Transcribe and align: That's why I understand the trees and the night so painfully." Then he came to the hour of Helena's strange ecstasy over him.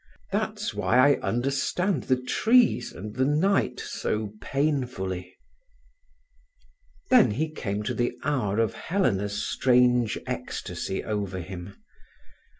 That's 0.31 0.73
why 0.73 0.97
I 0.97 1.19
understand 1.19 2.05
the 2.05 2.19
trees 2.19 2.91
and 2.91 3.13
the 3.13 3.23
night 3.23 3.79
so 3.79 4.33
painfully." 4.41 5.37
Then 7.11 7.29
he 7.29 7.51
came 7.51 7.83
to 7.83 7.93
the 7.93 8.17
hour 8.23 8.57
of 8.57 8.73
Helena's 8.73 9.39
strange 9.47 10.17
ecstasy 10.25 11.03
over 11.03 11.37
him. 11.39 11.75